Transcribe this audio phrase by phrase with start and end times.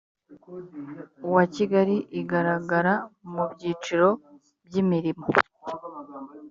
[1.33, 2.93] wa kigali igaragara
[3.31, 4.07] mu byiciro
[4.65, 5.27] by imirimo